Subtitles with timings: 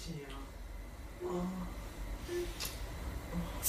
[0.00, 0.28] 정신이야.
[1.24, 1.46] 어.
[3.34, 3.60] 어.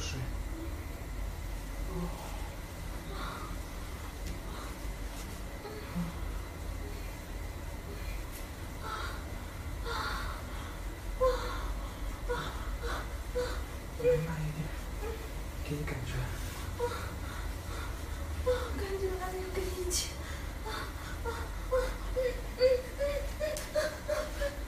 [0.00, 0.20] 慢，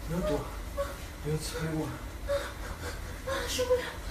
[0.08, 0.44] 不要躲，
[1.24, 1.88] 不要推我。
[3.48, 4.01] 受不了。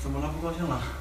[0.00, 0.32] 怎么了？
[0.32, 0.97] 不高兴了？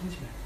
[0.00, 0.39] 撑起来。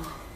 [0.00, 0.27] Oh.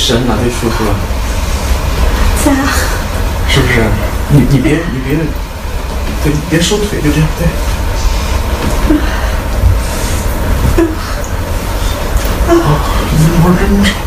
[0.00, 0.84] 神哪对舒服
[3.48, 3.74] 是不是？
[4.30, 5.14] 你你别你别
[6.24, 7.46] 对别收腿就这样对。
[12.48, 12.58] 啊。
[13.18, 13.99] 你阴长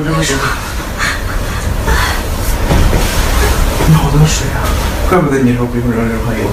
[0.00, 0.36] 我这个水，
[3.88, 4.62] 你好多水啊！
[5.10, 6.44] 怪不得你说不用扔扔还有。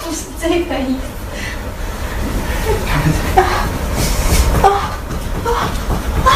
[0.00, 1.00] 不是这个意思。
[2.88, 3.18] 看看去。
[3.36, 3.44] 啊
[4.64, 4.66] 啊
[6.24, 6.28] 啊！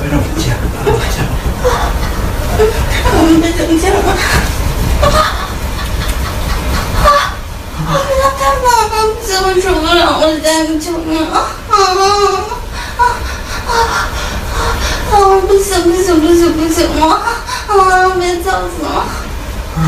[0.00, 1.28] 别让我见了，让我见了。
[3.12, 4.00] 我们别等见了。
[5.02, 5.18] 啊啊
[7.04, 7.06] 啊！
[7.84, 8.96] 不要太猛了，
[9.44, 11.52] 我受不了，我再救命啊
[13.66, 13.74] 啊啊
[15.12, 15.14] 啊！
[15.46, 17.02] 不行不行不行不行啊
[17.68, 17.70] 啊！
[18.18, 18.88] 别叫死了。
[19.76, 19.78] 啊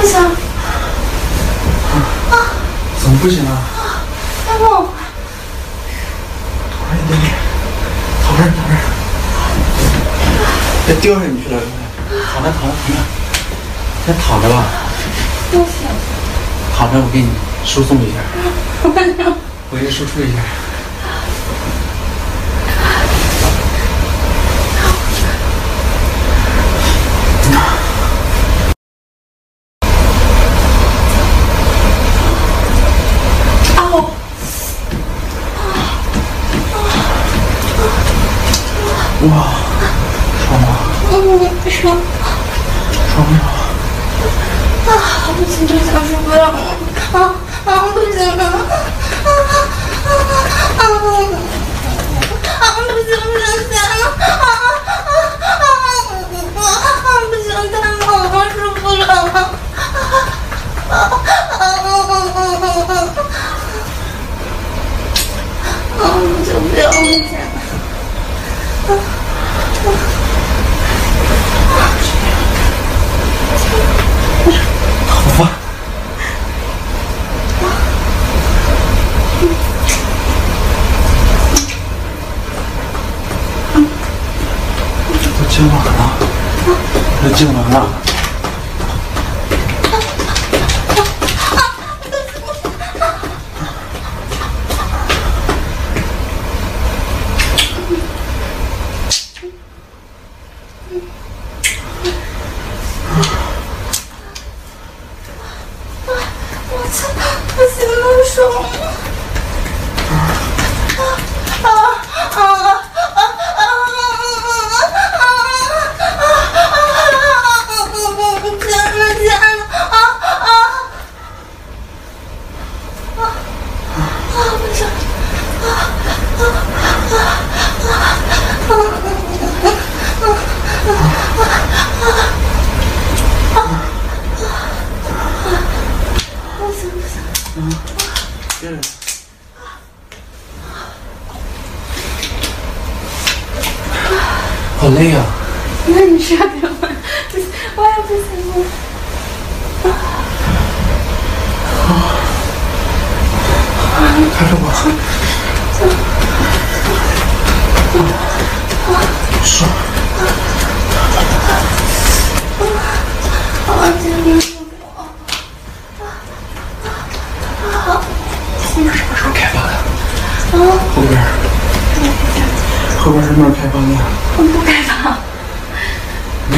[0.00, 0.20] 不行。
[0.20, 0.22] 啊！
[3.00, 3.50] 怎么不行啊？
[4.46, 4.64] 太猛！
[6.70, 7.24] 躺着一点点，
[8.24, 8.72] 躺着躺着，
[10.86, 11.56] 别掉下去了。
[12.32, 12.96] 躺着躺着躺着，
[14.06, 14.54] 先躺着吧。
[15.50, 15.64] 不行。
[16.76, 17.28] 躺着，我给你
[17.64, 18.18] 输送一下。
[18.82, 18.88] 我
[19.76, 20.38] 给你输出一下。
[39.28, 39.34] 哇，
[40.46, 40.68] 爽吗？
[41.10, 41.14] 嗯，
[41.68, 41.96] 爽。
[43.12, 43.44] 爽不爽？
[44.86, 44.90] 啊，
[45.36, 46.54] 不行不行，受不了了！
[47.12, 47.16] 啊
[47.64, 48.42] 啊，不行了！
[48.44, 49.42] 啊啊
[50.78, 52.70] 啊啊！
[52.86, 53.34] 不行不行，不
[53.66, 53.74] 行！
[53.76, 54.48] 啊啊
[55.06, 55.18] 啊
[56.54, 57.08] 啊！
[57.28, 58.02] 不行，太冷了，
[58.54, 59.36] 受不了了！
[60.88, 60.94] 啊啊
[61.50, 62.38] 啊啊
[62.86, 62.94] 啊！
[65.98, 67.44] 啊，不行不行，天呐！
[68.86, 69.15] 啊啊！
[69.86, 69.92] 啊
[71.76, 71.80] 啊！
[75.08, 75.48] 头发啊！
[83.74, 83.76] 嗯，
[85.48, 85.80] 进来了，
[87.22, 87.76] 他进来了。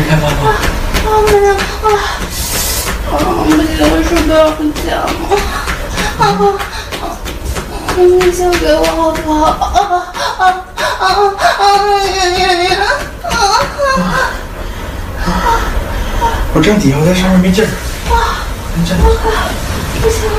[0.08, 0.34] 开发吗？
[1.04, 1.86] 啊，没有啊！
[3.10, 5.12] 啊，不行，我受不了了。
[6.18, 6.22] 啊
[7.02, 7.04] 啊！
[7.96, 8.00] 你
[8.32, 9.44] 先给我好不好？
[9.44, 9.84] 啊
[10.38, 10.42] 啊
[10.98, 11.04] 啊
[11.58, 11.62] 啊
[12.06, 12.70] 呀呀呀！
[13.28, 13.30] 啊
[15.26, 15.28] 啊！
[16.54, 17.68] 我这样底下在上面没劲儿。
[18.10, 18.40] 啊！
[18.76, 18.96] 你站。
[18.98, 20.32] 不行了。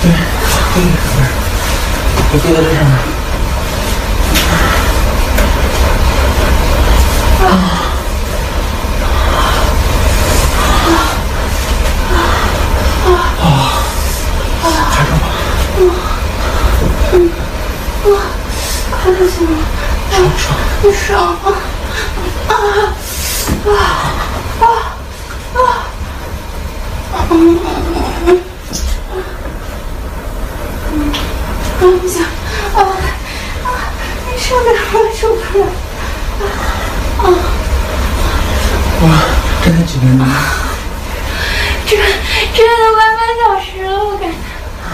[0.00, 0.76] 对，对，
[2.16, 2.90] 我跪在这上面。
[7.38, 7.40] 哭
[19.04, 19.56] 不行了
[20.12, 20.16] 啊
[20.80, 22.54] 不行了啊
[23.66, 23.74] 啊
[24.60, 27.58] 啊啊啊嗯
[28.26, 28.40] 嗯
[31.80, 33.68] 啊不行啊啊
[34.38, 35.60] 受不了了受不了
[36.38, 36.42] 啊
[37.18, 37.24] 啊
[39.02, 39.04] 哇
[39.64, 40.32] 这才几分钟啊
[41.86, 44.36] 这这都快半小时了我感觉
[44.86, 44.88] 啊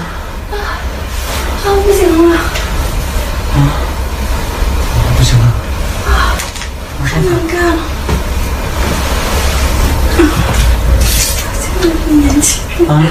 [0.57, 2.58] 啊不行了
[12.19, 13.05] 年轻人啊。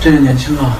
[0.00, 0.78] 这个年轻啊。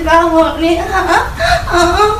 [0.00, 2.17] 把我好厉害啊。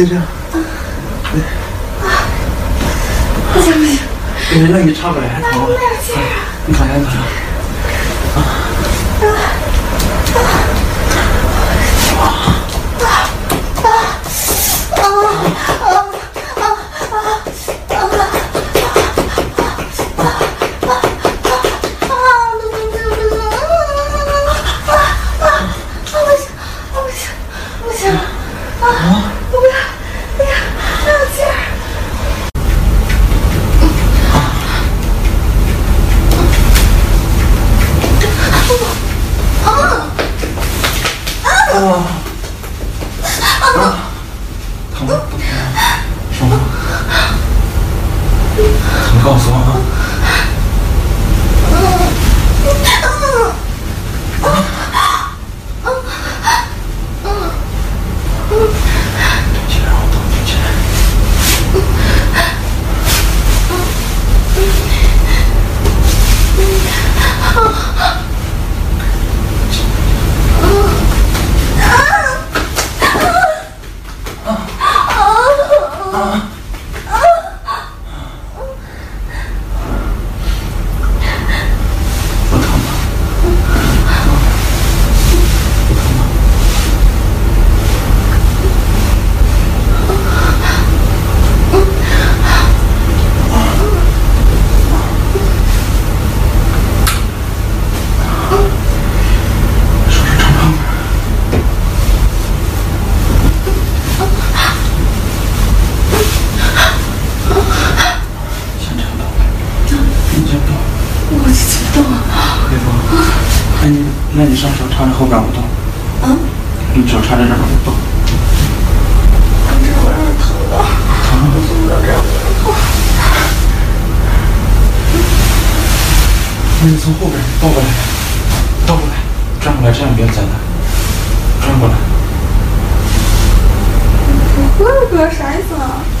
[0.00, 0.29] Yeah.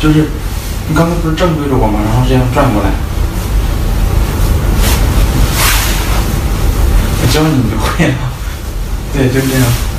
[0.00, 0.24] 就是
[0.88, 2.00] 你刚才不是正对着我吗？
[2.02, 2.88] 然后这样转过来。
[7.22, 8.14] 我教你，你就会了。
[9.12, 9.89] 对，就是这样。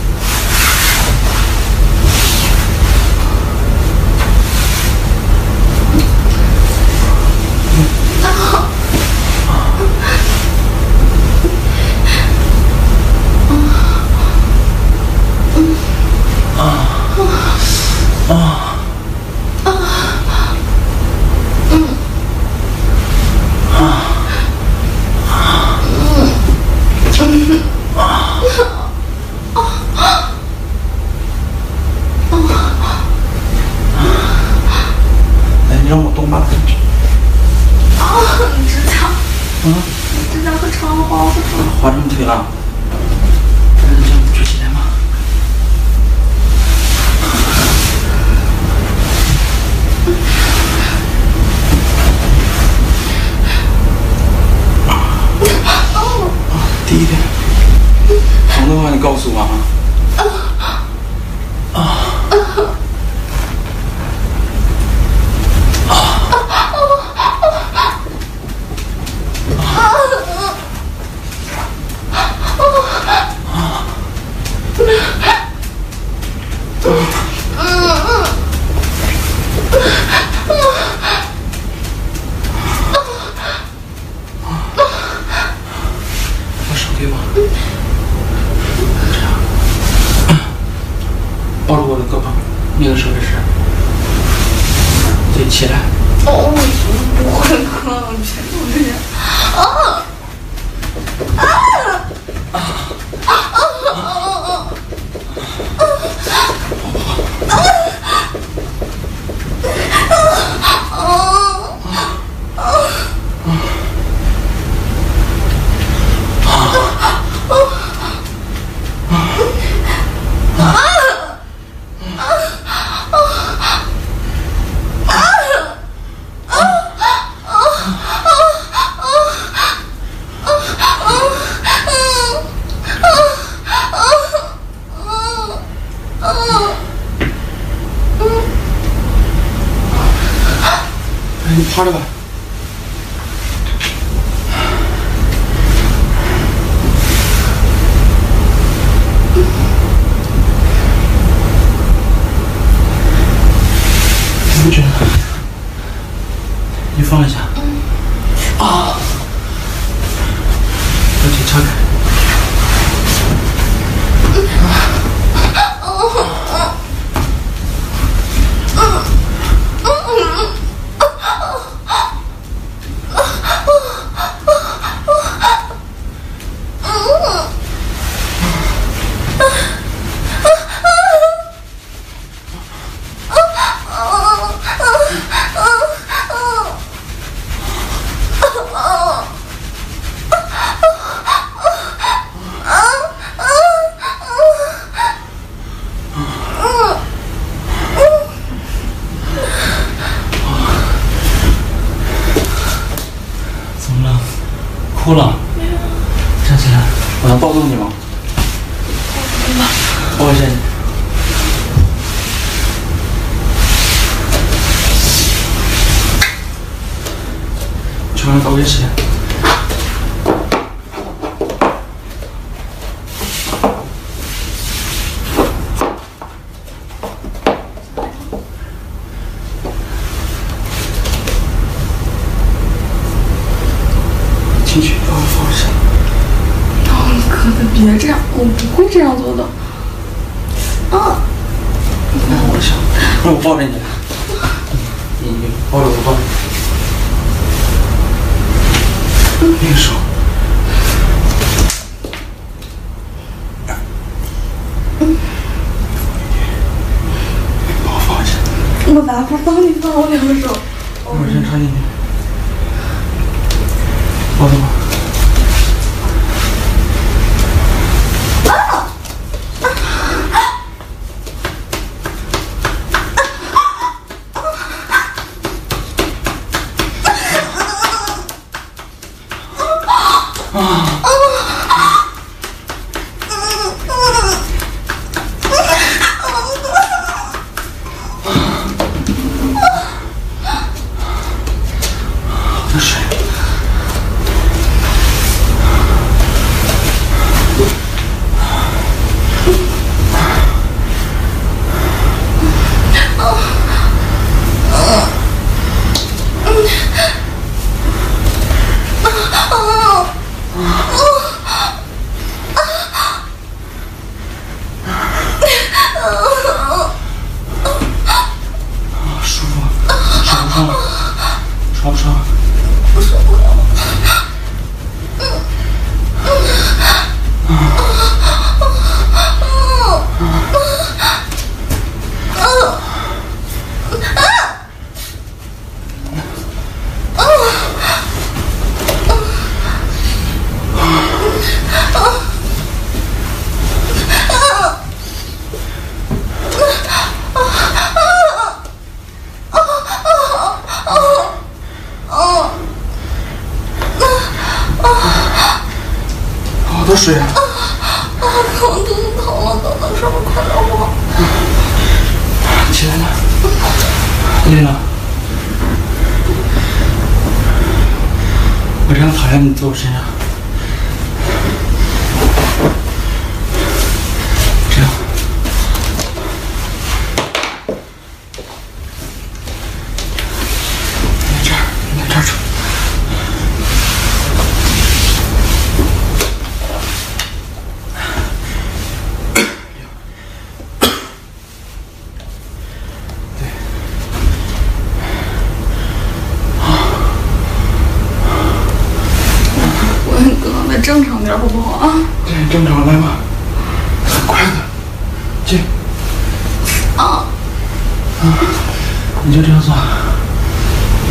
[409.41, 409.73] 就这样做。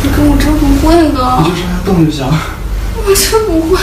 [0.03, 1.19] 你跟我真不会的。
[1.39, 2.25] 你就这样动就行。
[2.95, 3.77] 我真不会。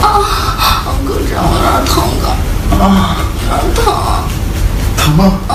[0.00, 0.06] 啊，
[1.06, 1.92] 哥，这样有点疼
[2.22, 2.24] 的。
[2.82, 3.16] 啊。
[3.50, 3.84] 有点疼。
[4.96, 5.20] 疼吗？
[5.48, 5.52] 啊。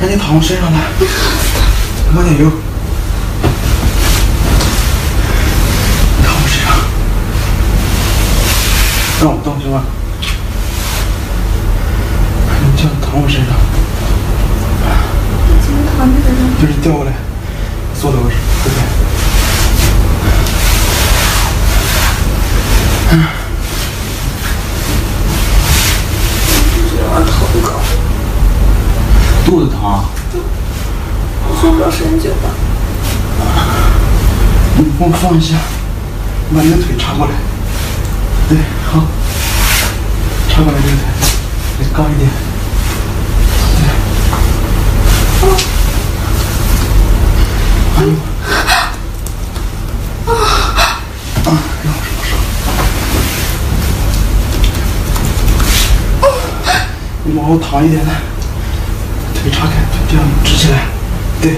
[0.00, 0.78] 那你躺我身上来，
[2.14, 2.48] 抹点油。
[9.20, 9.82] 让我动行吗？
[12.62, 13.52] 你就躺我身上。
[15.60, 16.40] 怎么躺你身上？
[16.60, 17.10] 就是调过来，
[18.00, 18.30] 坐到我
[18.62, 18.76] 这边。
[23.10, 23.14] 嗯。
[26.94, 27.28] 有点。
[29.44, 30.04] 肚子疼啊？
[31.60, 32.50] 睡不了时间久吧？
[34.76, 35.56] 你帮我放一下，
[36.54, 37.32] 把你的腿插过来。
[38.48, 38.56] 对，
[40.58, 40.94] 好，插过来这个
[41.76, 42.28] 腿，高一点。
[43.78, 43.80] 对。
[45.46, 45.48] 啊！
[47.94, 48.06] 哎呦！
[50.26, 50.34] 啊！
[51.44, 51.48] 啊！
[51.84, 52.30] 让我说说。
[57.22, 58.10] 你往后躺一点来。
[59.40, 59.72] 腿岔开，
[60.10, 60.88] 这样直起来，
[61.40, 61.56] 对。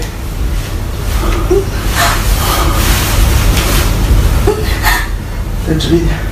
[5.67, 6.30] 再直一点。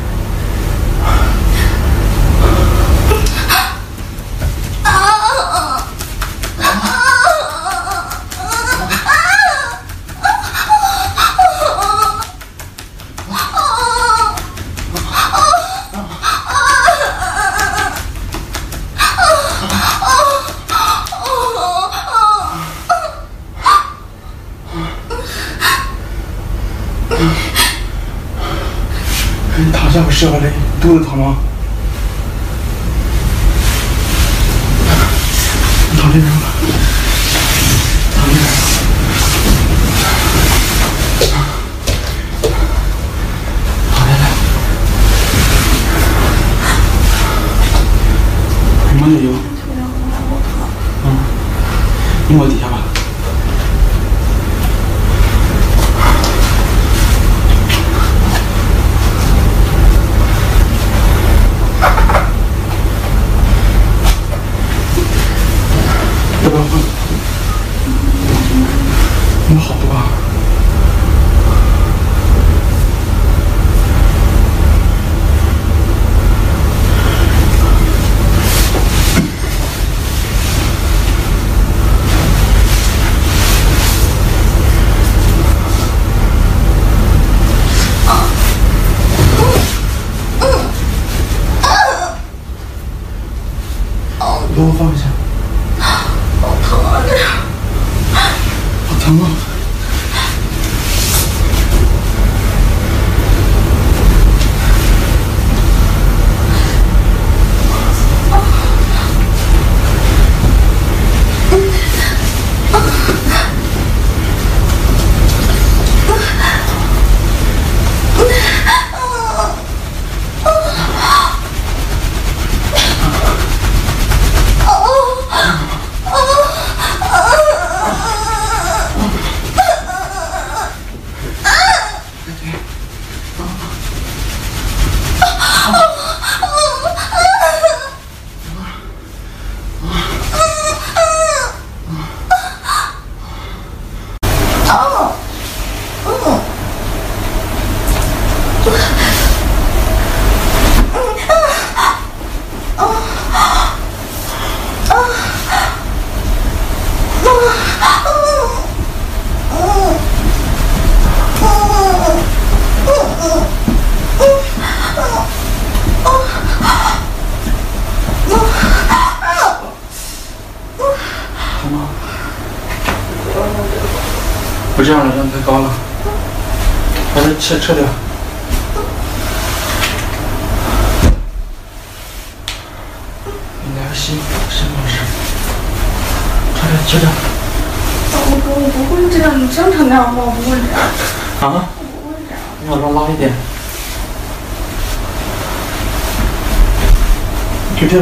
[30.21, 31.48] 你躺下，我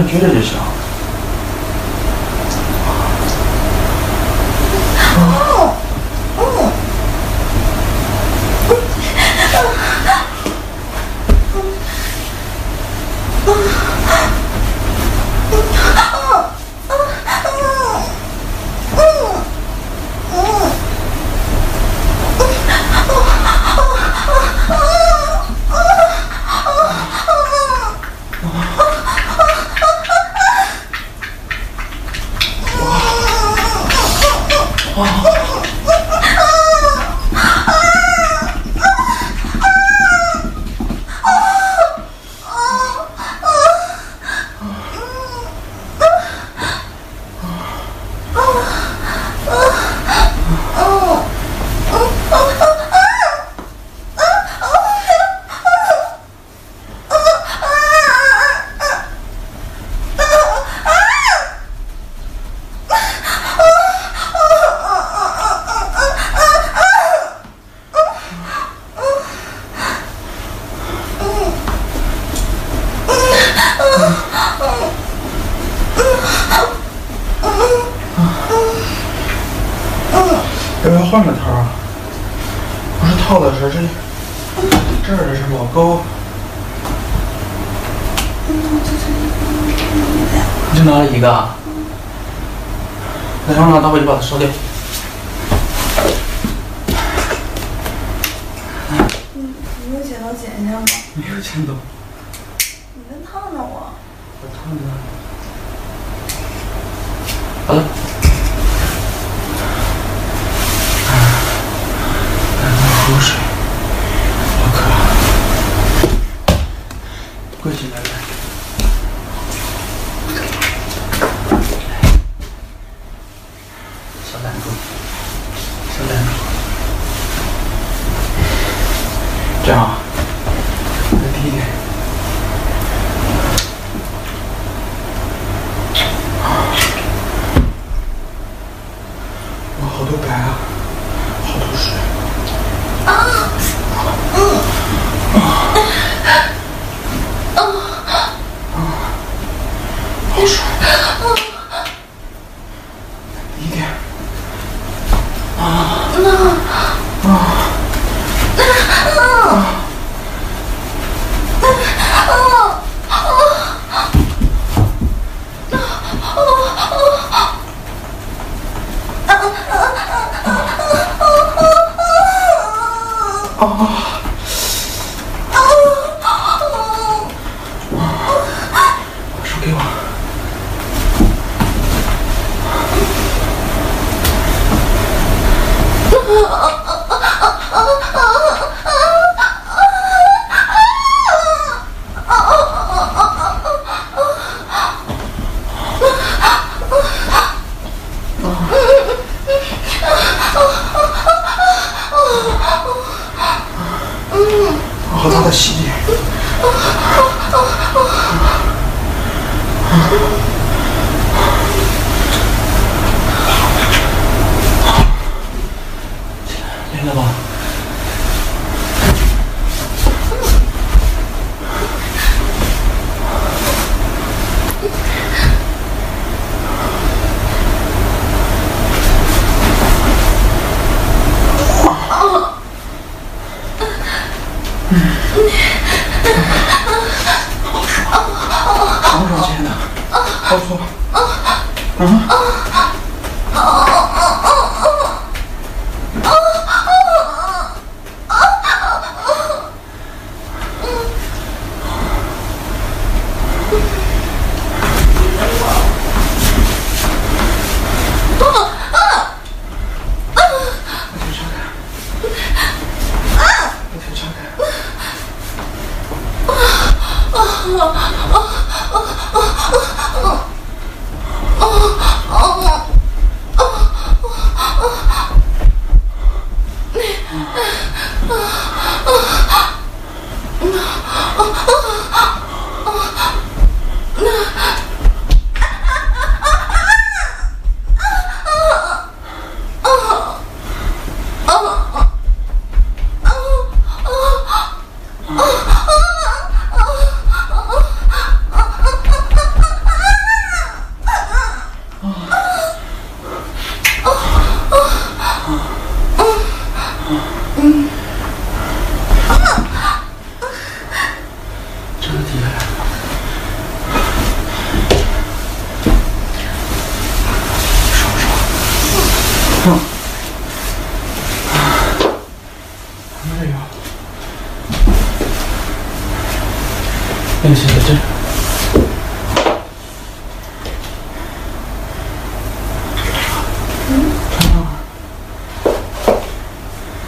[0.05, 0.56] 就这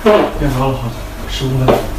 [0.04, 0.90] 变高了好
[1.30, 1.99] 十五分。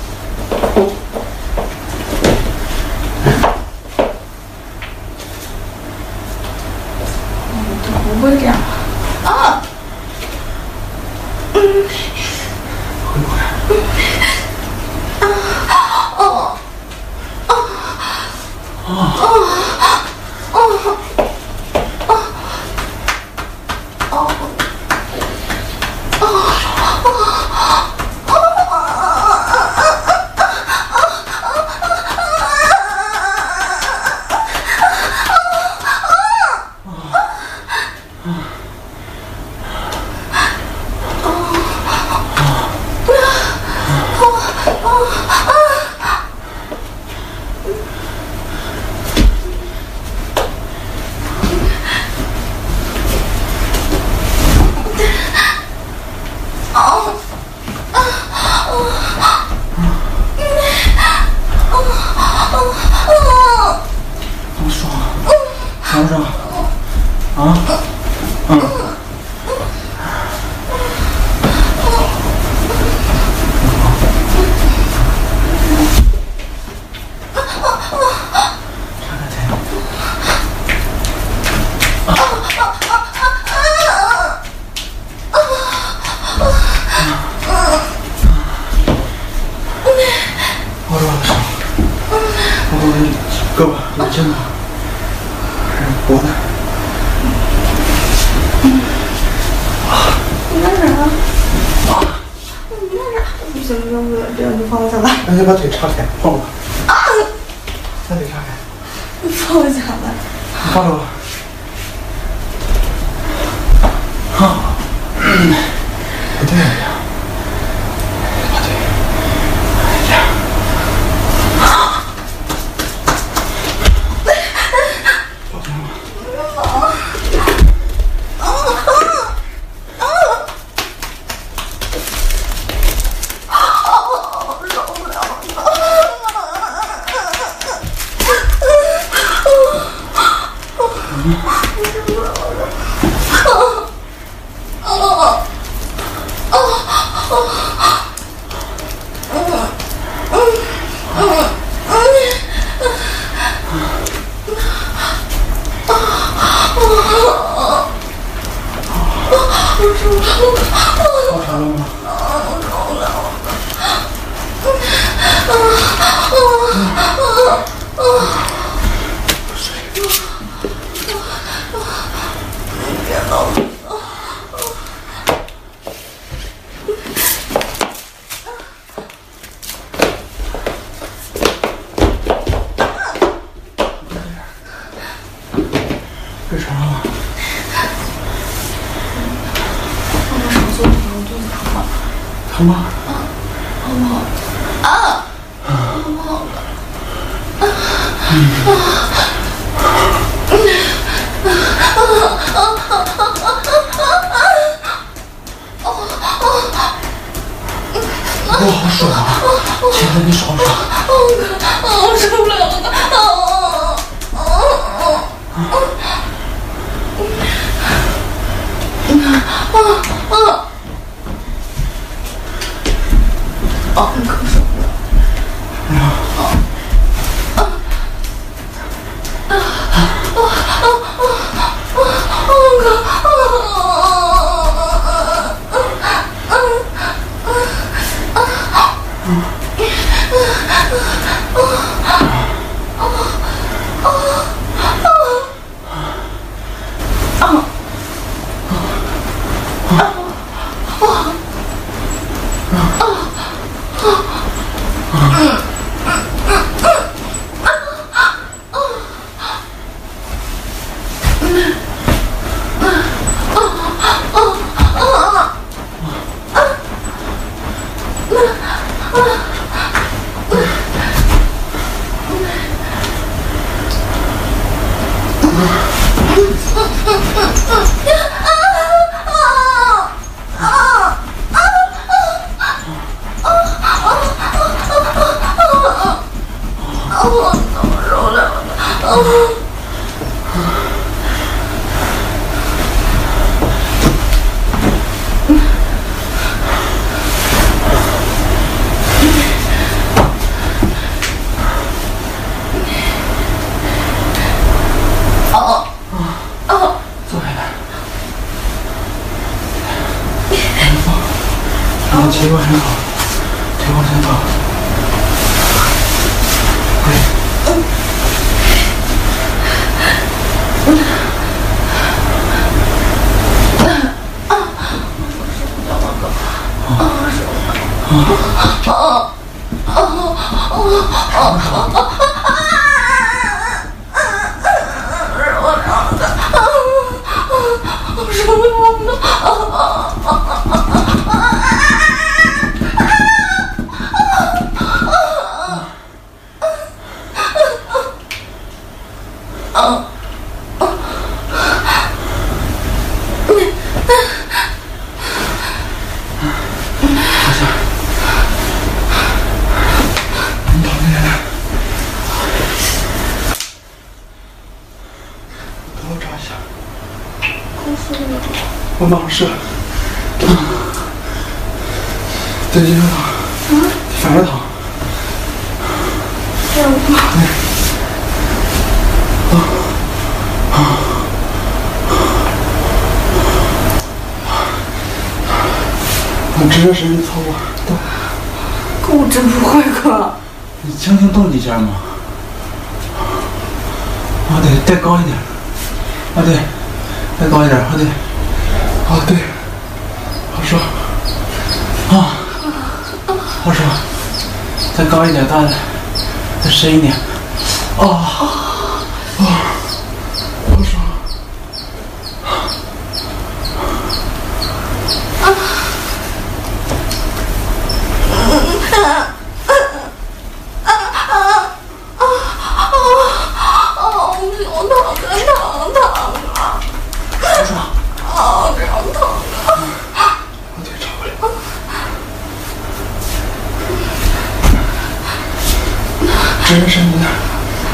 [436.71, 437.25] 深深一点，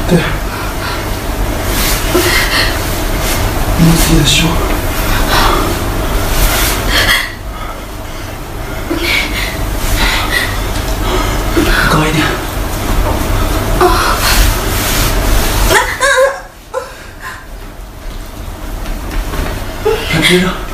[0.06, 0.18] 对，
[3.80, 4.26] 用自己的。
[4.26, 4.50] 胸，
[12.06, 12.22] 一点，
[13.80, 13.86] 啊，
[20.42, 20.65] 着。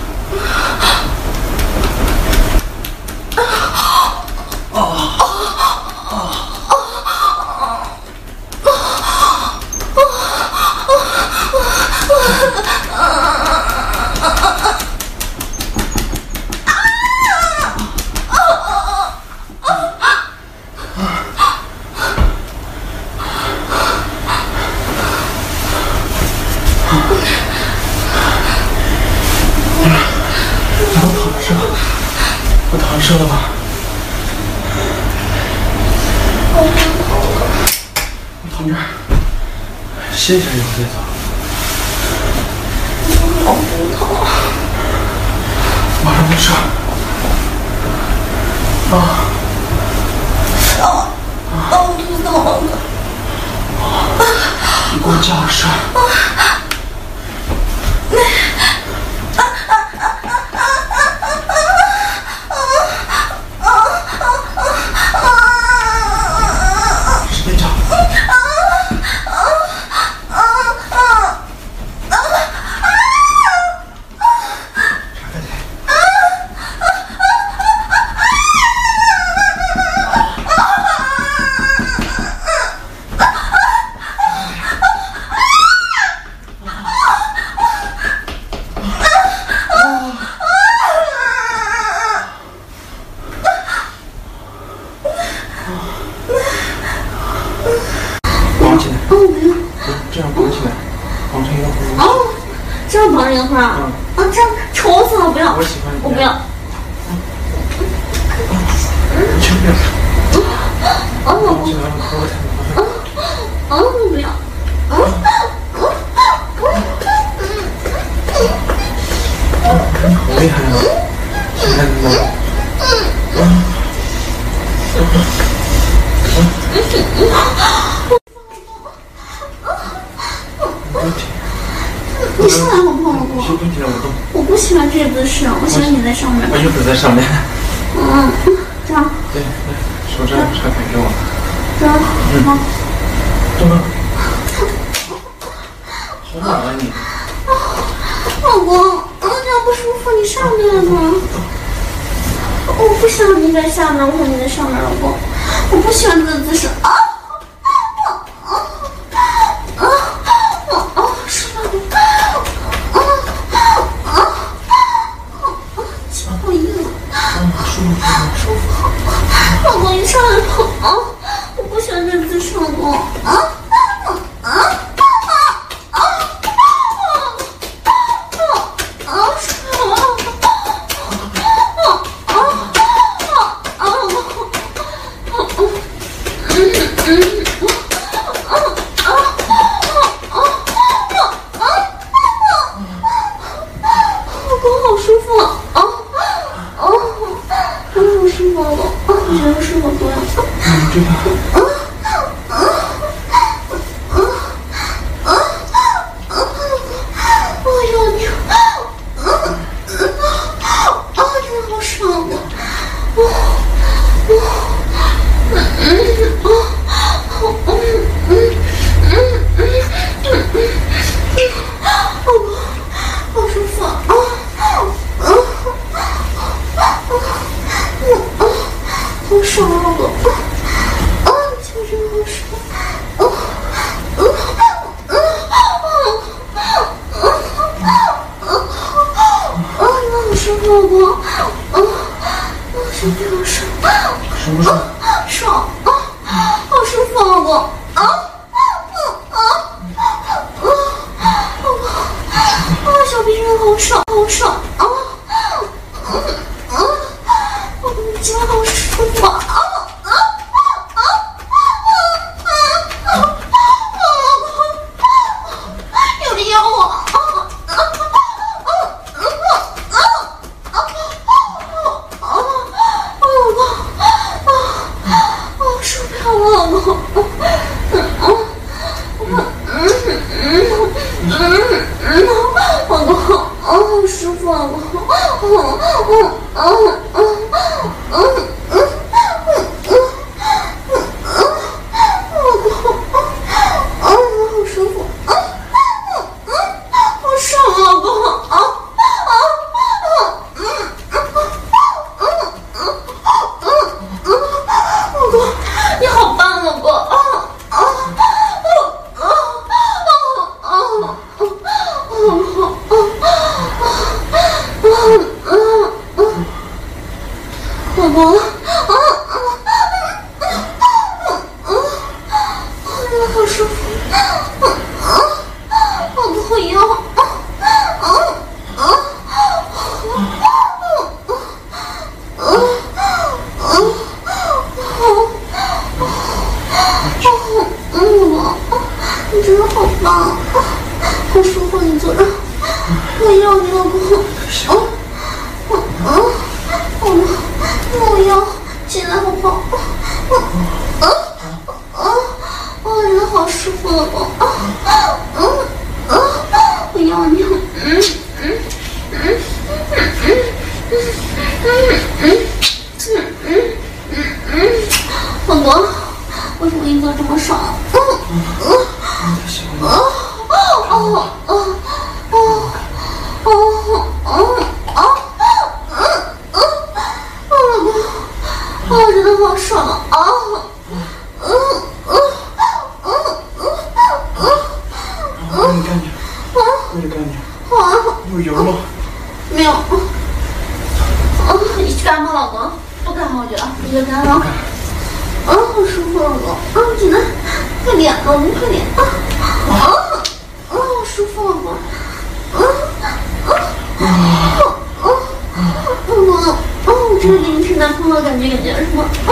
[408.04, 409.30] 我感觉有点什么啊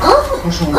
[0.00, 0.06] 啊！
[0.42, 0.78] 不舒服。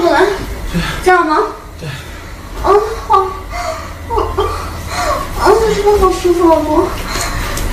[0.00, 0.24] 过来
[1.04, 1.36] 这样吗？
[2.62, 2.68] 啊
[3.08, 3.26] 好啊
[4.08, 4.12] 啊
[5.40, 5.42] 啊
[5.74, 6.88] 这个好舒服老公啊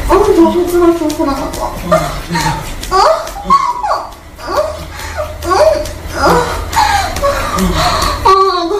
[0.07, 1.99] 怎么会这么舒服呢老公啊
[8.55, 8.77] 老公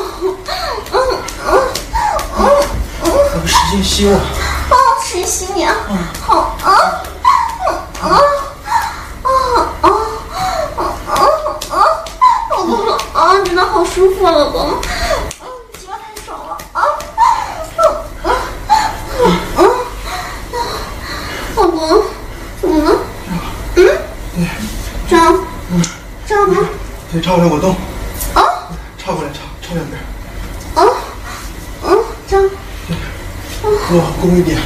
[3.45, 5.75] 使劲吸我啊使劲吸你啊
[6.25, 7.03] 好啊
[13.97, 14.61] 舒服了，老公。
[15.41, 15.47] 嗯，
[15.79, 16.83] 洗完太爽了啊！
[18.23, 18.31] 嗯
[19.57, 19.59] 嗯
[20.53, 20.59] 嗯，
[21.55, 22.03] 老公，
[22.61, 22.99] 怎么了？
[23.75, 23.89] 嗯，
[25.09, 25.35] 这样，
[26.27, 26.69] 这样吗？
[27.11, 27.71] 对，朝着我动。
[28.35, 28.69] 啊！
[28.99, 29.99] 朝过来，朝朝两边。
[30.75, 30.93] 啊，
[31.81, 32.47] 嗯，这样。
[32.87, 32.95] 对，
[33.89, 34.61] 多弓一点。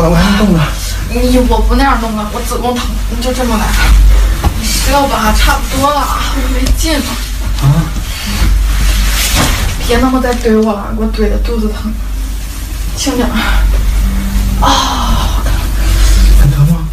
[0.00, 0.60] 我，我还能动呢。
[1.10, 3.66] 你我不那样弄了，我子宫疼，你就这么来。
[4.58, 7.04] 你射吧，差不多了，我没劲了。
[7.62, 7.84] 啊，
[9.86, 11.92] 别那么再怼我了，给我怼的肚子疼。
[12.96, 13.32] 轻点儿。
[16.40, 16.88] 很疼吗？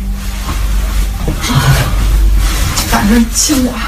[2.90, 3.80] 反正轻点儿。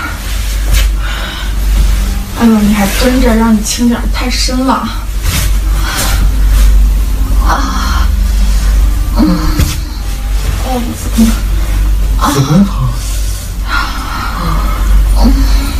[2.40, 4.88] 哎呦，你还蹲着，让你轻点儿，太深了。
[12.20, 12.74] 哦，子宫疼。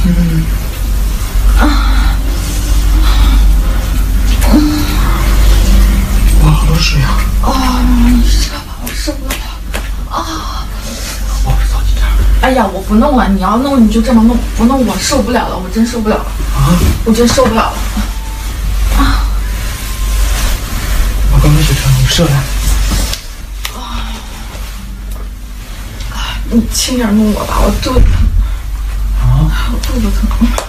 [0.04, 0.32] 子宫疼。
[1.62, 1.64] 嗯。
[6.44, 7.08] 哇，好多水啊！
[7.44, 7.50] 啊，
[8.08, 9.36] 你射吧，我受不了。
[11.44, 12.04] 我不着急点。
[12.42, 16.26] 哎呀，我不弄了，你要弄你就这么弄，不弄我受不了了，我真受不了了，
[16.56, 16.76] 啊！
[17.06, 17.74] 我真受不了了。
[21.32, 22.59] 我刚刚去穿，你射来。
[26.52, 28.12] 你轻点弄我吧，我肚子疼，
[29.22, 29.72] 啊！
[29.72, 30.69] 我肚子疼。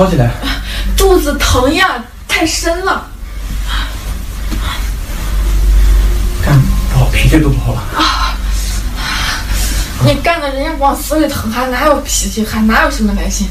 [0.00, 0.30] 你就翘起来。
[0.96, 3.06] 肚子疼呀，太深了。
[6.42, 6.58] 干
[6.92, 7.82] 不好，脾气都不好了。
[10.02, 13.48] 你干的人家往死里疼，还哪有脾气，还哪有什么耐心？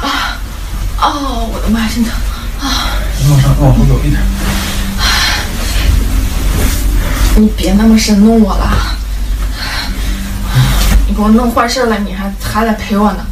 [0.00, 0.38] 啊，
[1.00, 2.12] 哦，我的妈，真疼！
[3.18, 4.22] 你往上，往后走一点。
[7.36, 8.70] 你别那么深弄我了，
[11.08, 13.26] 你给我弄坏事了，你还还得陪我呢。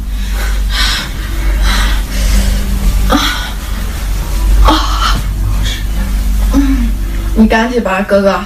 [7.39, 8.37] 你赶紧吧，哥哥。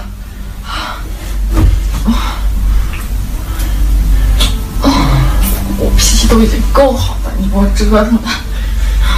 [5.80, 8.30] 我脾气都已经够好了，你给我折腾的，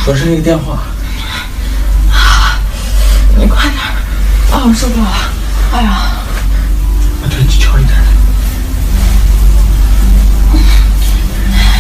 [0.06, 0.80] 说是那个电话。
[3.38, 4.56] 你快点儿！
[4.56, 5.12] 啊，我受不了了！
[5.74, 5.98] 哎呀，
[7.22, 7.94] 我腿你翘一点。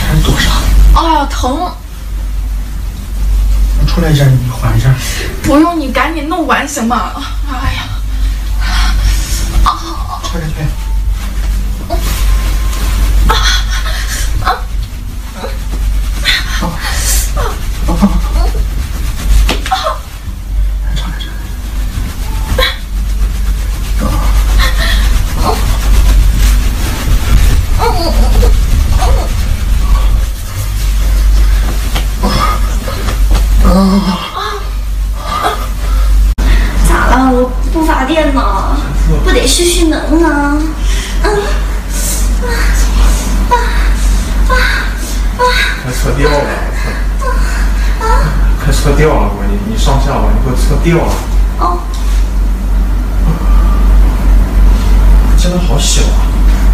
[0.05, 0.51] 还是多少？
[0.99, 1.71] 哎呀，疼！
[3.79, 4.93] 我出来一下，你缓一下。
[5.43, 7.13] 不用你赶紧弄完行吗？
[39.35, 40.31] 得蓄蓄能能。
[40.31, 40.57] 啊
[41.23, 41.27] 啊
[42.41, 42.47] 啊
[43.49, 43.53] 啊
[45.37, 45.43] 啊！
[45.83, 46.35] 快撤掉了！
[47.19, 47.27] 啊
[47.99, 48.03] 啊！
[48.63, 49.31] 快撤掉了！
[49.35, 51.13] 我你你上下吧，你快撤掉了。
[51.59, 51.79] 哦。
[55.37, 56.25] 真的好小啊。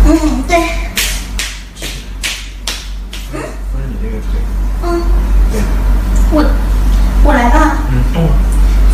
[0.06, 0.58] 嗯，对。
[6.34, 6.46] 我
[7.24, 7.78] 我来吧。
[7.92, 8.30] 嗯，动了。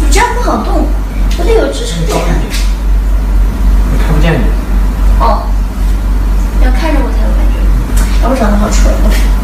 [0.02, 0.88] 你这样不好动，
[1.38, 2.18] 我得有支撑点。
[5.19, 5.47] 哦
[6.61, 7.55] 要看着我才有感觉。
[8.29, 9.36] 我长得好丑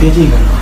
[0.00, 0.59] 贴这个干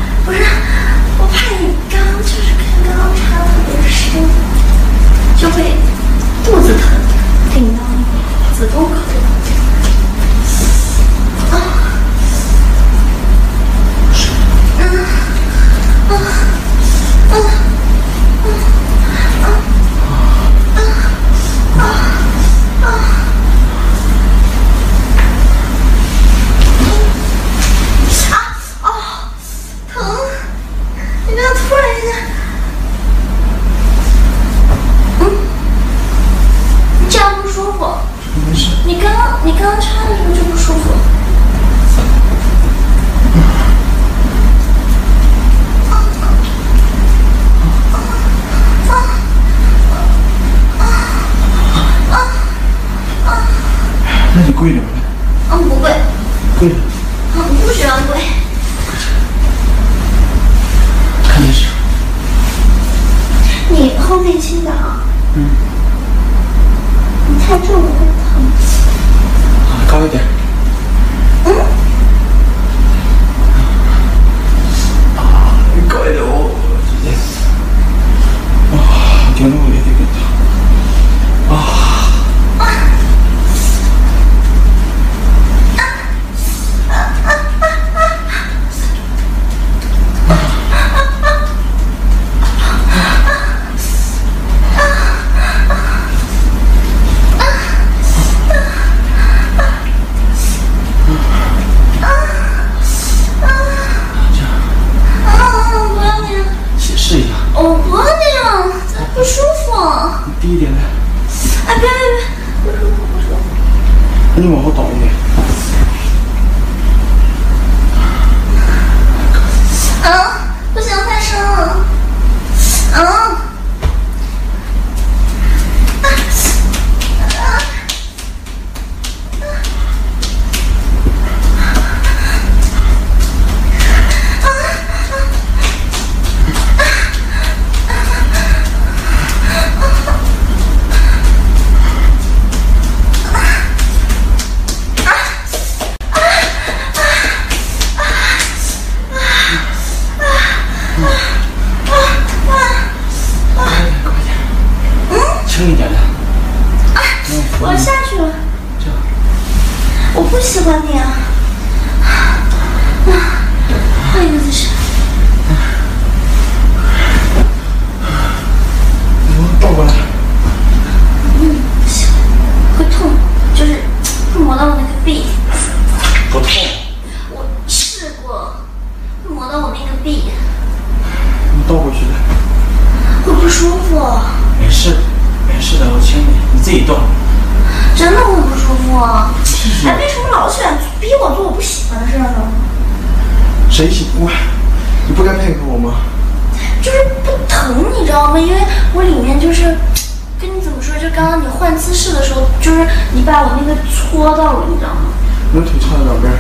[201.01, 205.13] 就刚刚你换姿势的时候就是你把我那个搓到了你知道吗？
[205.55, 206.31] 我腿翘在两边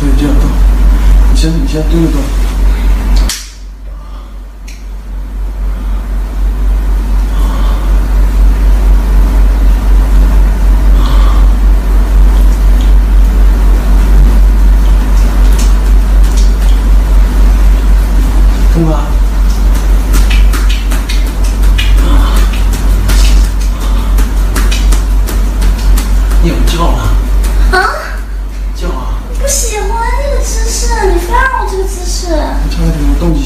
[0.00, 0.48] 对这样动。
[1.30, 2.41] 你先你先蹲着动。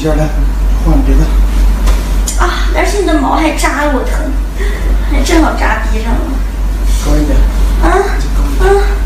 [0.01, 0.27] 下来，
[0.85, 1.23] 换别的。
[2.39, 4.31] 啊，而且你的毛还扎我疼，
[5.11, 6.19] 还正好扎鼻上了。
[7.03, 7.35] 高一点。
[7.81, 7.85] 啊。
[8.61, 8.96] 啊。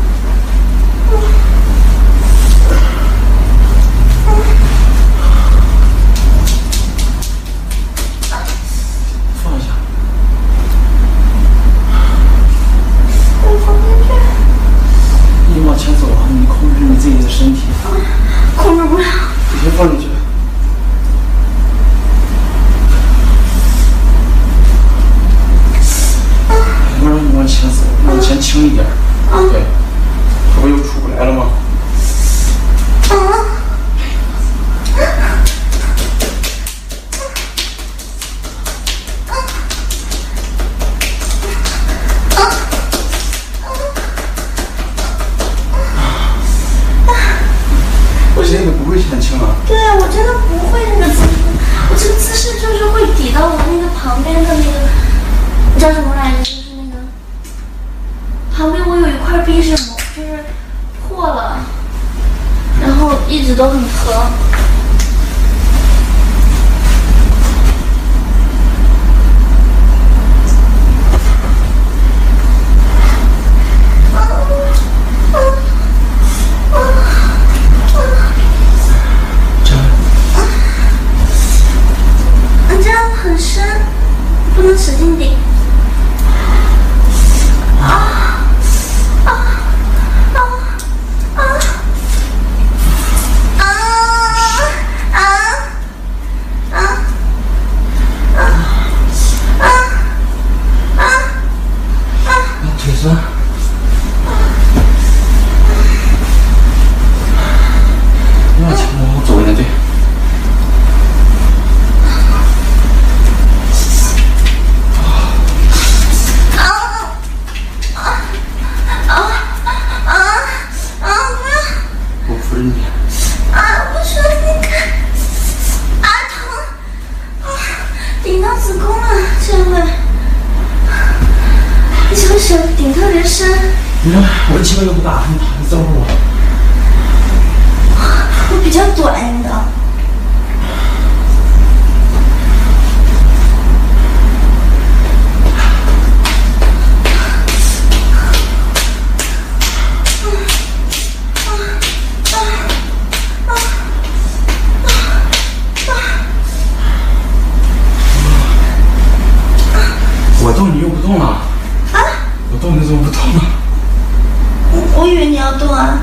[165.02, 165.98] 我我以为你要动啊。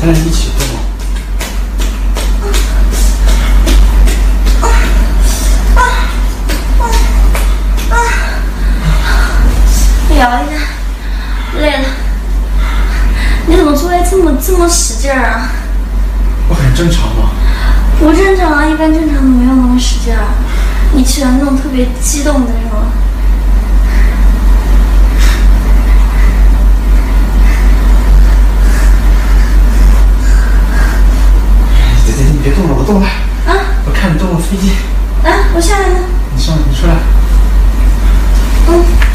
[0.00, 0.66] 咱俩一起动。
[10.18, 10.56] 摇一下，
[11.60, 11.84] 累了。
[13.46, 15.48] 你怎么做爱这么这么使劲儿啊？
[16.48, 17.30] 我很正常吗？
[18.00, 20.24] 不正常啊，一般正常的没有那么使劲儿。
[20.92, 22.71] 你喜欢那种特别激动的是吗？
[32.42, 33.06] 别动了，我动了。
[33.46, 33.54] 啊！
[33.86, 34.72] 我看你动了飞机。
[35.24, 35.30] 啊！
[35.54, 35.94] 我下来了。
[36.34, 36.94] 你上，你出来。
[38.68, 39.11] 嗯。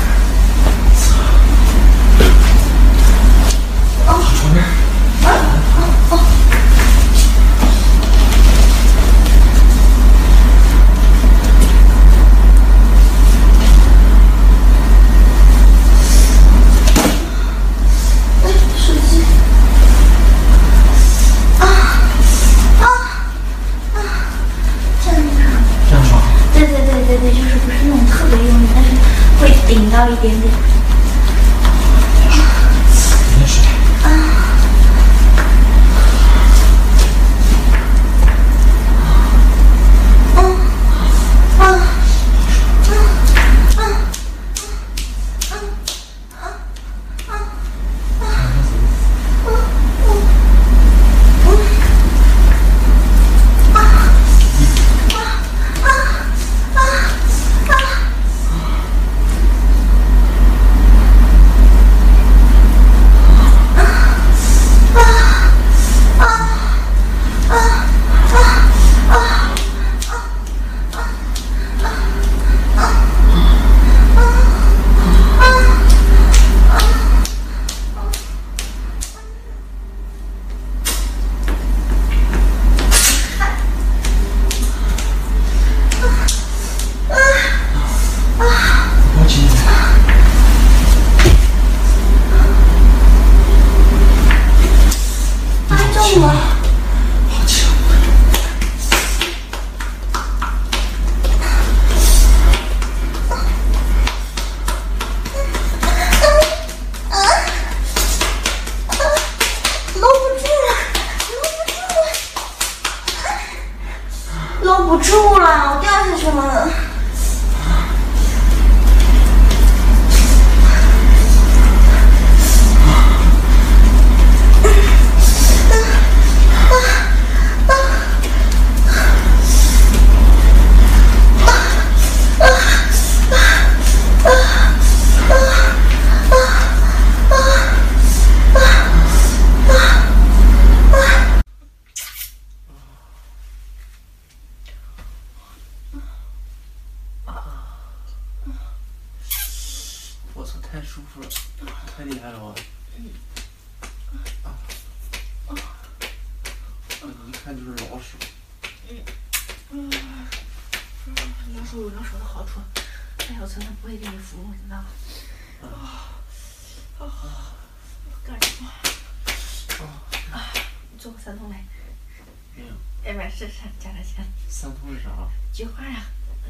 [173.80, 174.26] 加点钱。
[174.50, 175.10] 三通是啥？
[175.54, 176.04] 菊花呀。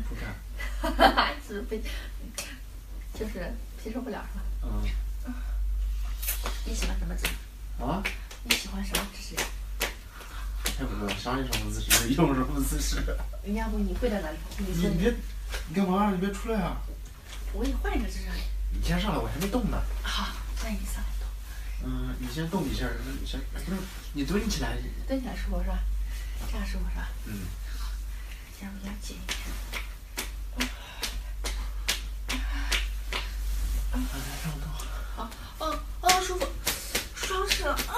[0.08, 0.34] 不干。
[0.82, 1.32] 哈哈哈！
[1.48, 1.82] 是被，
[3.14, 3.52] 就是
[3.84, 4.44] 接受不了是吧？
[4.64, 5.34] 嗯。
[6.66, 7.34] 你喜欢什么姿势？
[7.84, 8.04] 啊？
[8.44, 9.36] 你喜欢什么姿势？
[10.78, 12.98] 才不知道，想你什么姿势，用什么姿势。
[13.54, 14.38] 要不你跪在那里？
[14.58, 15.14] 你你别，
[15.70, 16.12] 你干嘛？
[16.12, 16.78] 你别出来啊！
[17.54, 18.26] 我给你换一个姿势。
[18.72, 19.82] 你先上来，我还没动呢。
[20.04, 20.28] 好，
[20.64, 21.90] 那你上来动。
[21.90, 22.86] 嗯，你先动一下，
[23.26, 23.82] 先不是
[24.14, 24.78] 你蹲起来。
[25.08, 25.80] 蹲起来舒服是吧？
[26.52, 27.08] 这样舒服是吧？
[27.26, 27.46] 嗯。
[27.78, 27.92] 好，
[28.60, 29.48] 这样比较紧一点动。
[35.16, 36.46] 好，哦哦，舒服，
[37.16, 37.94] 爽死了，啊，好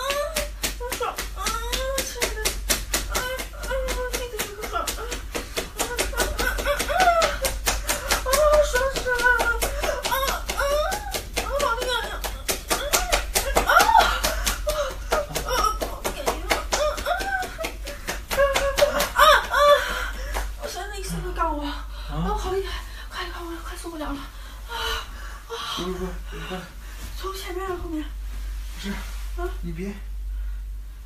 [0.98, 1.44] 爽，啊，
[1.98, 2.40] 亲爱的，
[3.10, 3.16] 啊啊，
[4.14, 4.86] 你的这个爽，啊
[5.78, 5.82] 啊啊
[6.40, 6.42] 啊啊
[8.24, 8.26] 啊，
[8.72, 9.32] 爽死了，啊
[10.10, 10.12] 啊，
[11.36, 12.12] 啊，好厉害呀，
[13.66, 13.70] 啊啊啊
[15.46, 15.48] 啊，
[15.80, 16.18] 好感觉，
[19.16, 19.18] 啊啊啊
[19.52, 19.54] 啊，
[20.62, 21.86] 我现在一声都干我，啊，
[22.38, 24.20] 好厉害，快点快我快受不了了，
[24.70, 24.72] 啊啊。
[25.80, 26.58] 不不不，你快。
[27.18, 28.04] 从前面后面。
[28.76, 28.92] 不是。
[28.92, 29.48] 啊。
[29.62, 29.94] 你别。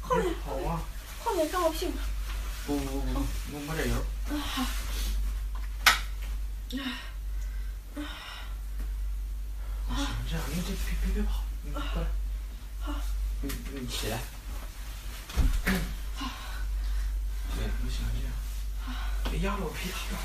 [0.02, 0.34] 后面。
[0.44, 0.82] 好啊。
[1.24, 1.94] 后面干我屁股。
[2.66, 3.24] 不不不不，
[3.54, 3.96] 我抹点油。
[3.96, 4.66] 啊好。
[6.70, 6.80] 行，
[10.28, 11.86] 这样你这别别别跑，你过来。
[12.82, 12.96] 好。
[13.42, 14.18] 你你你起来。
[15.66, 15.72] 对，
[17.80, 18.28] 不行这样。
[19.30, 20.20] 别压了我皮套了。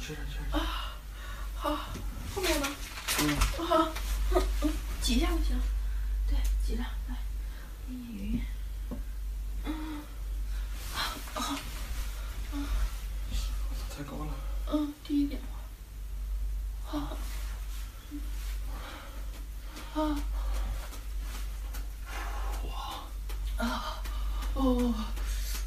[0.00, 0.64] 吃点吃点。
[1.54, 1.76] 好，
[2.34, 2.66] 后面呢？
[3.18, 3.36] 嗯。
[3.66, 3.92] 好，
[5.02, 5.60] 挤一下就行。
[6.26, 7.16] 对，挤着来。
[7.90, 8.40] 鱼。
[9.64, 10.02] 嗯。
[11.34, 11.54] 好。
[13.94, 14.32] 太高了。
[14.72, 15.38] 嗯，低一点。
[16.86, 16.98] 好。
[19.94, 20.16] 啊。
[22.64, 22.70] 哇。
[23.58, 24.02] 啊。
[24.54, 24.94] 哦。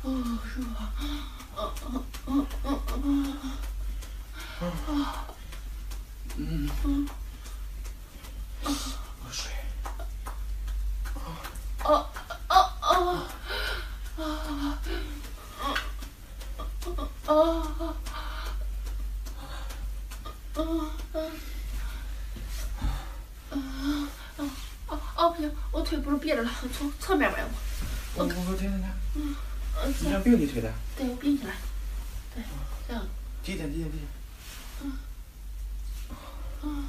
[0.03, 0.05] 哦，
[0.51, 0.67] 舒服。
[0.97, 3.05] 嗯嗯嗯嗯嗯。
[4.61, 5.25] 啊。
[6.37, 6.69] 嗯。
[6.83, 7.07] 嗯。
[8.63, 8.69] 喝
[9.31, 9.51] 水。
[11.83, 12.09] 哦哦
[12.49, 12.89] 哦。
[14.17, 14.21] 啊。
[17.27, 17.95] 哦。
[20.55, 21.31] 嗯嗯。
[23.51, 24.07] 嗯
[24.37, 24.49] 嗯
[24.87, 27.49] 哦哦不行，我腿不是别着了，从侧面崴我。
[28.15, 28.89] 我我我听听听。
[29.15, 29.35] 嗯
[29.83, 30.71] 嗯，你想并你腿的？
[30.97, 31.55] 对，我并起来。
[32.35, 32.43] 对，
[32.87, 33.05] 这样。
[33.43, 34.07] 几点几点几点。
[34.83, 34.91] 嗯。
[36.63, 36.85] 嗯。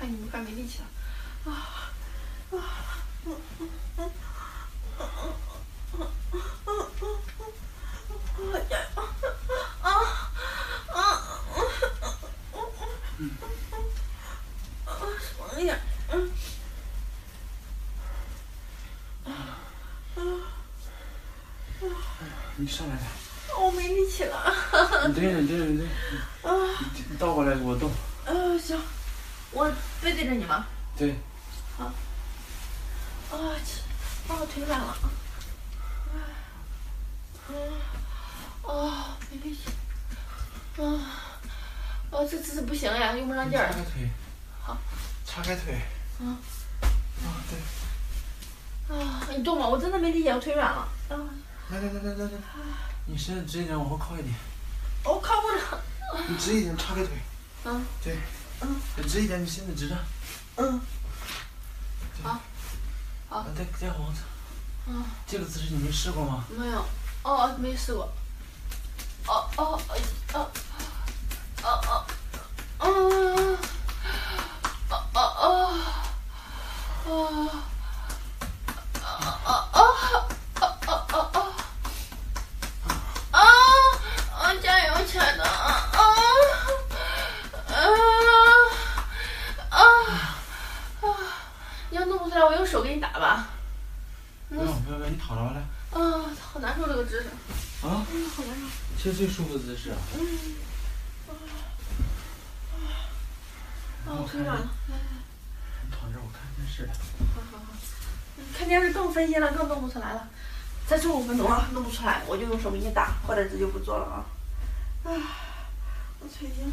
[0.00, 1.52] 看你们快没力气了，啊
[2.52, 2.56] 啊
[3.26, 3.68] 嗯嗯
[3.98, 4.10] 嗯
[4.98, 5.02] 嗯
[5.92, 6.78] 嗯嗯嗯
[8.38, 8.82] 嗯加油！
[9.82, 9.84] 啊
[10.88, 10.96] 啊
[13.18, 13.74] 嗯嗯嗯
[14.86, 14.88] 啊，
[15.20, 15.78] 爽一点，
[16.08, 16.32] 嗯
[19.26, 19.28] 啊
[20.16, 20.18] 啊
[22.56, 23.04] 你上来点。
[23.62, 24.34] 我没力气了。
[25.08, 26.48] 你对着，你对着，你对着。
[26.48, 26.50] 啊。
[26.94, 27.90] 你你倒过来，我动。
[30.20, 30.66] 对着你吗？
[30.98, 31.14] 对。
[31.78, 31.86] 好。
[31.86, 33.80] 啊，起，
[34.28, 34.88] 啊，我腿软了。
[36.12, 36.20] 啊。
[37.48, 37.54] 嗯。
[38.70, 39.70] 啊，没力气。
[40.82, 40.84] 啊。
[42.10, 43.68] 哦，这姿势不行呀，用不上劲儿。
[43.68, 44.10] 叉开腿。
[44.60, 44.76] 好。
[45.24, 45.80] 叉开腿。
[46.18, 46.36] 嗯。
[47.24, 48.94] 啊，对。
[48.98, 49.66] 啊，你动吧？
[49.66, 50.86] 我真的没力气，我腿软了。
[51.08, 51.16] 啊，
[51.70, 52.30] 来来来来来来，
[53.06, 54.34] 你身子直一点，往后靠一点。
[55.02, 55.80] 我靠不了。
[56.28, 57.08] 你直一点，叉开腿。
[57.64, 57.82] 嗯。
[58.04, 58.18] 对。
[59.02, 59.08] 嗯。
[59.08, 59.96] 直一点，你现在直着。
[60.56, 60.80] 嗯。
[62.22, 62.40] 好。
[63.28, 63.46] 好。
[63.56, 64.24] 再再往上。
[64.86, 65.04] 嗯。
[65.26, 66.44] 这个姿势你没试过吗？
[66.56, 66.84] 没有。
[67.22, 68.12] 哦，没试过。
[99.00, 99.10] 好难受。
[99.10, 99.94] 其实最舒服的姿势。
[100.14, 100.18] 嗯。
[104.06, 104.68] 啊，我腿软了。
[104.88, 105.02] 来来。
[105.84, 106.86] 你躺着，我看电视。
[107.34, 107.64] 好好好。
[108.56, 110.28] 看电视更分心了，更弄不出来了。
[110.86, 114.24] 再做五分钟啊，弄不出来，我就用手给你打，或者这就不做了啊。
[115.04, 115.10] 啊，
[116.20, 116.70] 我腿已经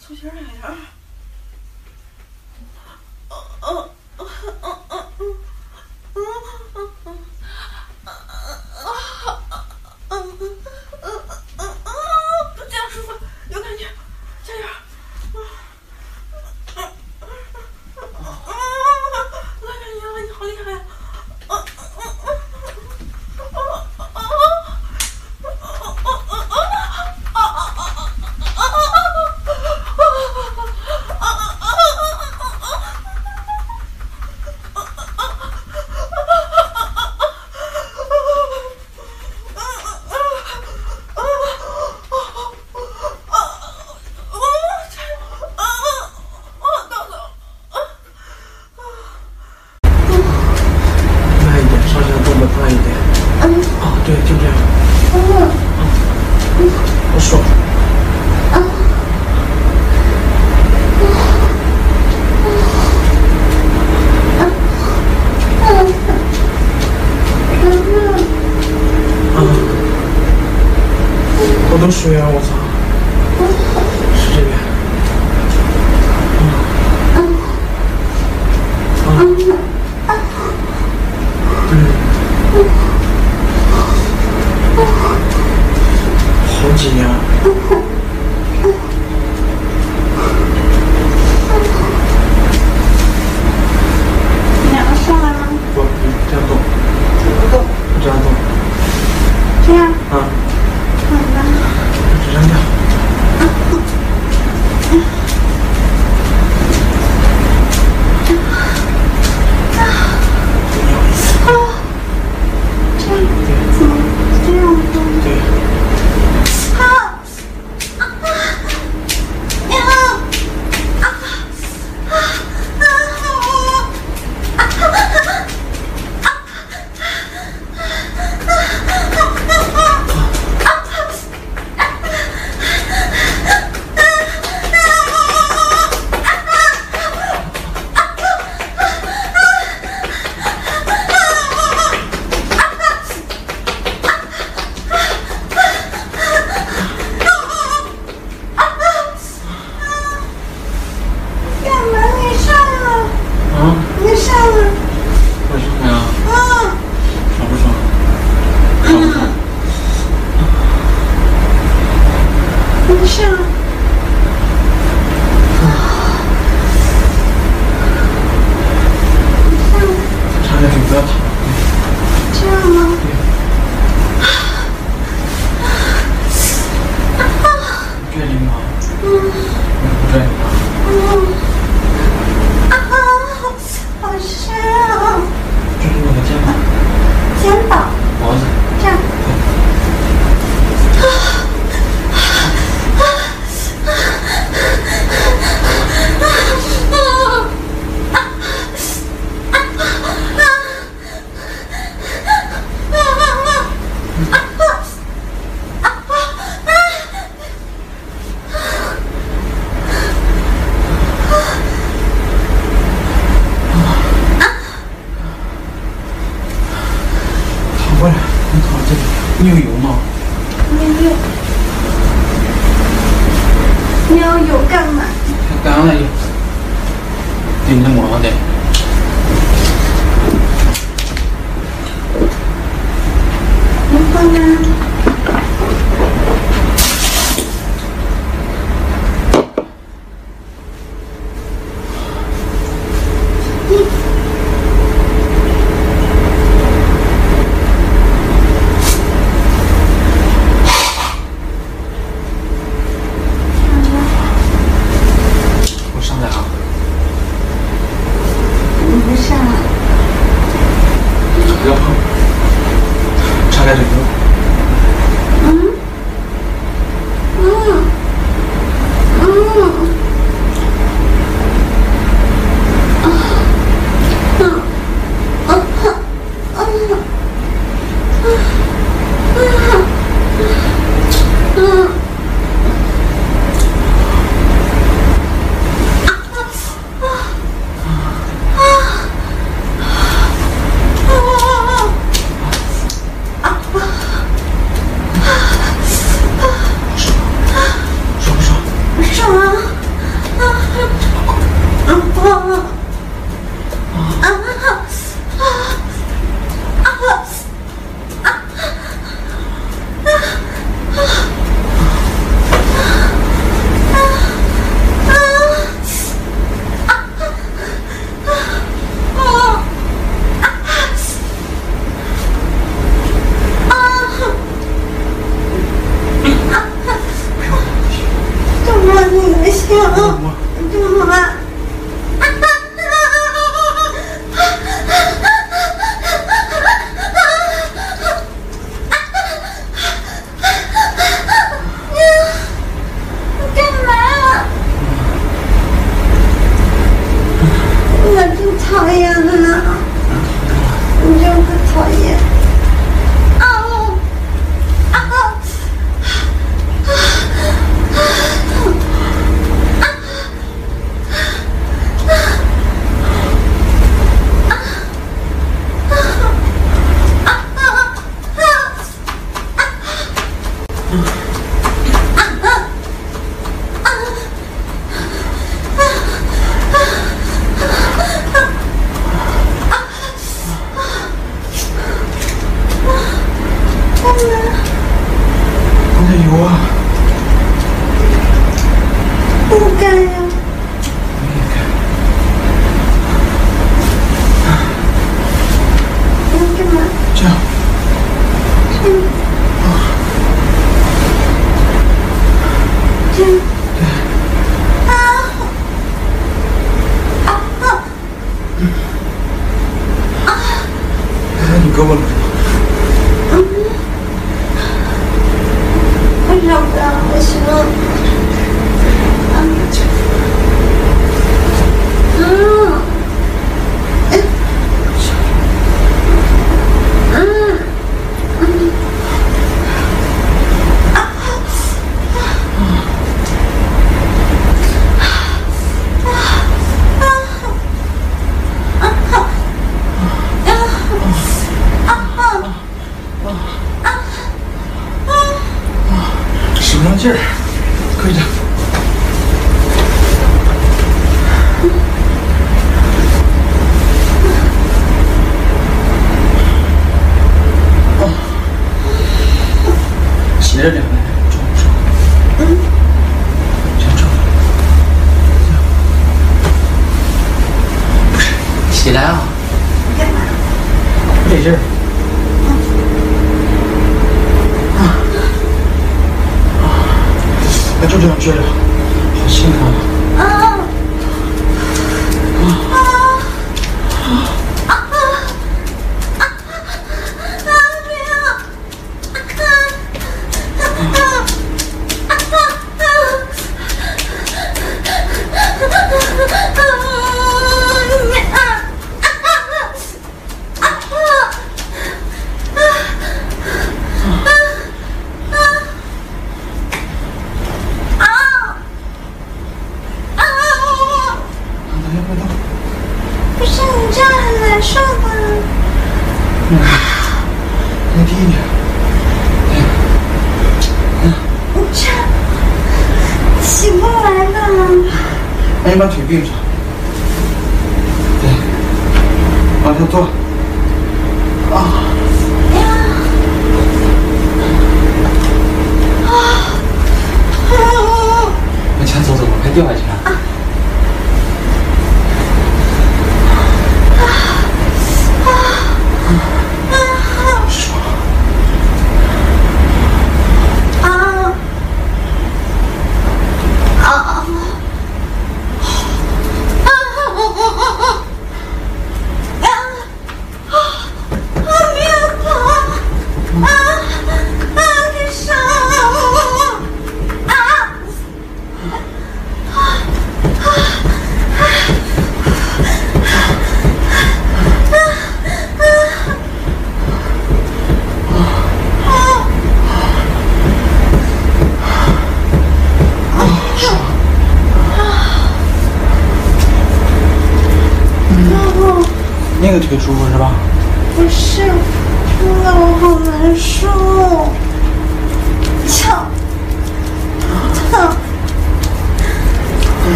[0.00, 0.76] 抽筋了呀。
[3.28, 3.90] 哦哦。
[4.18, 4.26] 嗯
[4.62, 4.77] 嗯